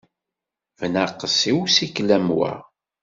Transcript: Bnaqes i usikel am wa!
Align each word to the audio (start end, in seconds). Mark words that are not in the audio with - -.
Bnaqes 0.79 1.39
i 1.49 1.51
usikel 1.59 2.09
am 2.17 2.27
wa! 2.37 2.51